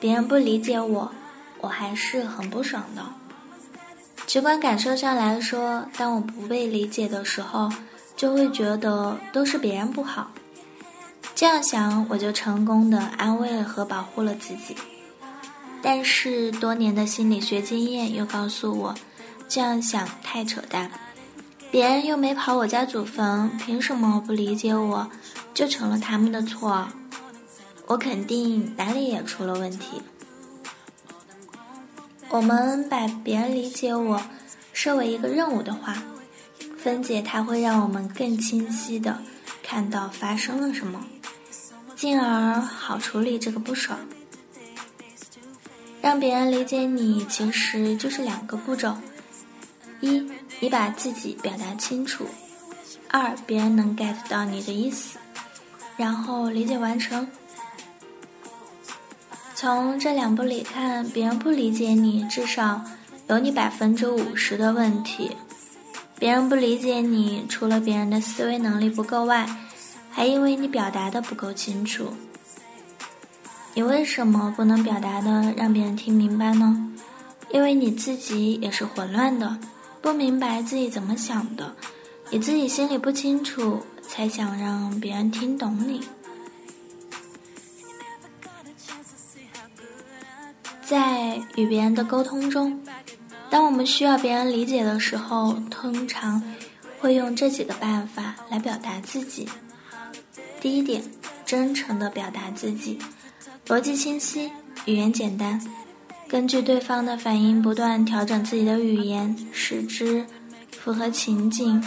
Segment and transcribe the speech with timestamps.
[0.00, 1.12] 别人不理解我，
[1.60, 3.04] 我还是很不爽的。
[4.26, 7.68] 直观感受上来说，当我不被理解的时候，
[8.16, 10.30] 就会觉得都是别人不好。
[11.34, 14.74] 这样想，我就成功的安慰和保护了自己。
[15.82, 18.94] 但是多年的心理学经验又告诉我，
[19.48, 20.90] 这样想太扯淡。
[21.70, 25.10] 别人又没跑我家祖坟，凭什么不理解我，
[25.54, 26.88] 就成了他们的错？
[27.90, 30.00] 我肯定哪里也出了问题。
[32.28, 34.22] 我们把别人理解我
[34.72, 36.00] 设为一个任务的话，
[36.78, 39.18] 分解它会让我们更清晰的
[39.60, 41.04] 看到发生了什么，
[41.96, 43.98] 进而好处理这个不爽。
[46.00, 48.96] 让别人理解你，其实就是两个步骤：
[50.00, 50.30] 一，
[50.60, 52.24] 你把自己表达清楚；
[53.08, 55.18] 二，别人能 get 到你的意思，
[55.96, 57.26] 然后理解完成。
[59.60, 62.82] 从这两步里看，别人不理解你，至少
[63.28, 65.36] 有你百分之五十的问题。
[66.18, 69.46] 别人不理解你，除了别人的思维能力不够外，
[70.10, 72.06] 还因为你表达的不够清楚。
[73.74, 76.94] 你为什么不能表达的让别人听明白呢？
[77.52, 79.58] 因为你自己也是混乱的，
[80.00, 81.74] 不明白自己怎么想的，
[82.30, 86.00] 你自己心里不清楚，才想让别人听懂你。
[90.90, 92.82] 在与别人的沟通中，
[93.48, 96.42] 当我们需要别人理解的时候，通常
[96.98, 99.48] 会用这几个办法来表达自己。
[100.60, 101.00] 第一点，
[101.46, 102.98] 真诚地表达自己，
[103.68, 104.50] 逻辑清晰，
[104.84, 105.64] 语言简单，
[106.26, 110.26] 根据对方的反应不断调整自己的语言，使之
[110.76, 111.80] 符合情景，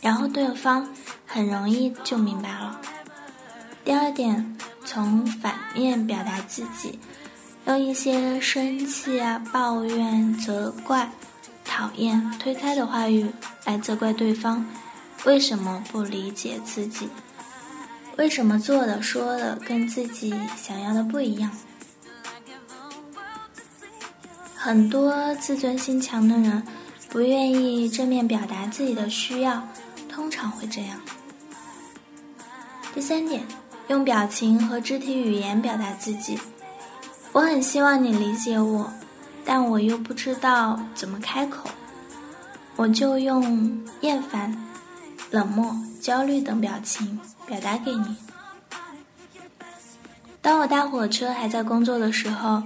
[0.00, 0.88] 然后对方
[1.26, 2.80] 很容易就明白了。
[3.84, 6.96] 第二点，从反面表达自己。
[7.68, 11.06] 用一些生气啊、抱怨、责怪、
[11.66, 13.30] 讨厌、推开的话语
[13.66, 14.64] 来责怪对方，
[15.26, 17.10] 为什么不理解自己？
[18.16, 21.50] 为什么做的、说的跟自己想要的不一样？
[24.56, 26.62] 很多自尊心强的人
[27.10, 29.62] 不愿意正面表达自己的需要，
[30.08, 30.98] 通常会这样。
[32.94, 33.42] 第三点，
[33.88, 36.38] 用表情和肢体语言表达自己。
[37.32, 38.90] 我很希望你理解我，
[39.44, 41.68] 但我又不知道怎么开口，
[42.74, 44.56] 我就用厌烦、
[45.30, 48.16] 冷漠、焦虑等表情表达给你。
[50.40, 52.62] 当我搭火车还在工作的时候，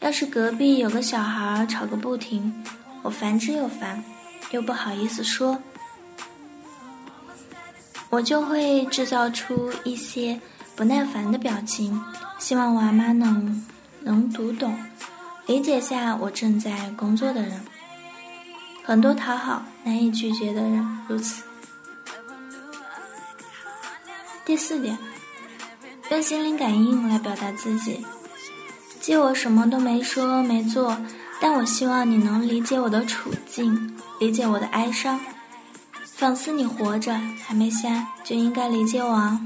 [0.00, 2.64] 要是隔壁有个小孩吵个不停，
[3.02, 4.02] 我烦之又烦，
[4.50, 5.58] 又不好意思说，
[8.08, 10.40] 我就会制造出一些
[10.74, 12.02] 不耐烦的表情，
[12.38, 13.62] 希望娃妈能。
[14.06, 14.78] 能读懂、
[15.46, 17.60] 理解下我正在工作的人，
[18.84, 21.42] 很多讨好、难以拒绝的人如此。
[24.44, 24.96] 第四点，
[26.12, 28.06] 用心灵感应来表达自己。
[29.00, 30.96] 即我什么都没说没做，
[31.40, 35.18] 但我希望你能理解我的处境，理解我的哀伤，
[36.04, 37.12] 仿似你活着
[37.44, 39.40] 还没瞎，就应该理解我啊。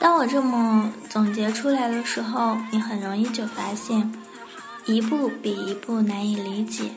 [0.00, 4.10] 当我这么总结出来的时候，你很容易就发现，
[4.86, 6.90] 一步比一步难以理解，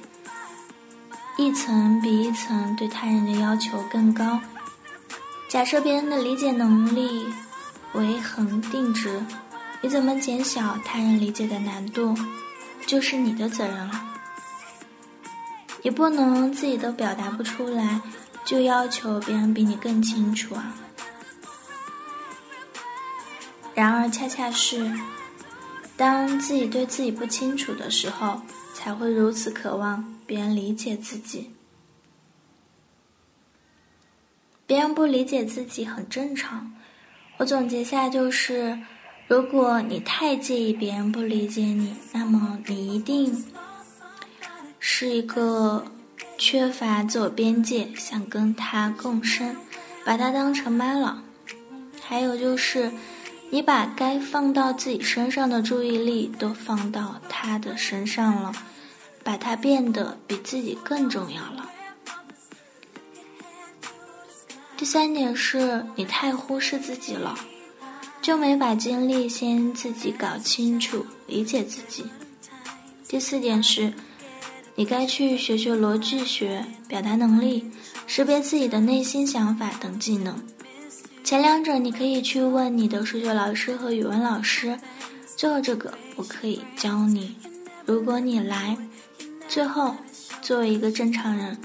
[1.37, 4.39] 一层比一层对他人的要求更高。
[5.49, 7.25] 假设别人的理解能力
[7.91, 9.21] 为恒定值，
[9.81, 12.15] 你怎么减小他人理解的难度，
[12.85, 14.01] 就是你的责任了。
[15.81, 17.99] 你不能自己都表达不出来，
[18.45, 20.73] 就要求别人比你更清楚啊。
[23.75, 24.91] 然而，恰恰是
[25.97, 28.39] 当自己对自己不清楚的时候，
[28.75, 31.49] 才会如此渴望别人理解自己。
[34.67, 36.71] 别人不理解自己很正常。
[37.37, 38.79] 我总结下就是：
[39.27, 43.43] 如果你太介意别人不理解你，那么你一定
[44.79, 45.83] 是一个
[46.37, 49.55] 缺乏自我边界，想跟他共生，
[50.05, 51.23] 把他当成妈了。
[52.03, 52.91] 还有就是。
[53.53, 58.51] 你把该放到自己身上的注意力都放到他的身上了，
[59.23, 61.69] 把他变得比自己更重要了。
[64.75, 67.37] 第三点是你太忽视自己了，
[68.23, 72.05] 就没把精力先自己搞清楚、理解自己。
[73.07, 73.93] 第四点是，
[74.73, 77.69] 你该去学学逻辑学、表达能力、
[78.07, 80.41] 识别自己的内心想法等技能。
[81.23, 84.77] 前两者你可以去问你的数学老师和语文老师，
[85.37, 87.35] 最后这个我可以教你。
[87.85, 88.77] 如果你来，
[89.47, 89.95] 最后
[90.41, 91.57] 作为一个正常人，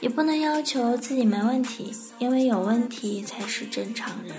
[0.00, 4.34] 也不能要求自己没问题，因为有问题才是正常人。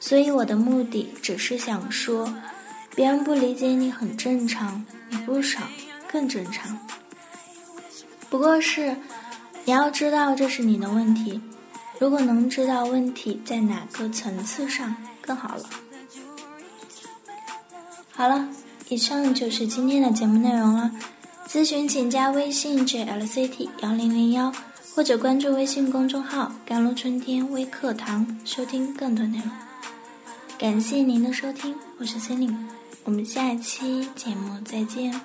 [0.00, 2.34] 所以我的目的只是想说，
[2.96, 5.60] 别人不理解你很正常，你不少
[6.10, 6.76] 更正常。
[8.28, 8.96] 不过是
[9.64, 11.40] 你要知道这是你的问题。
[12.00, 15.68] 如果能知道问题在哪个层次上，更好了。
[18.10, 18.48] 好了，
[18.88, 20.90] 以上就是今天的节目内容了。
[21.46, 24.50] 咨询请加微信 jlct 幺零零幺，
[24.94, 29.50] 或者关注微信公众号“甘露春天微课堂”，收听更多内容。
[30.58, 32.56] 感谢您的收听，我是森林，
[33.04, 35.20] 我们下期节目再见。